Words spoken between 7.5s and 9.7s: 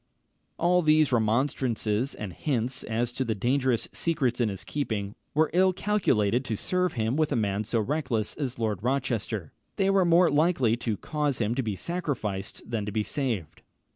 so reckless as Lord Rochester: